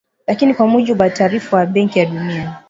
[0.27, 2.59] Lakini kwa mujibu wa taarifa ya Benki ya Dunia